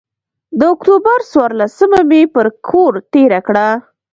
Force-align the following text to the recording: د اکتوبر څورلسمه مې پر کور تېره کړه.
د 0.59 0.61
اکتوبر 0.73 1.19
څورلسمه 1.31 1.99
مې 2.09 2.21
پر 2.33 2.47
کور 2.67 2.93
تېره 3.13 3.39
کړه. 3.47 3.67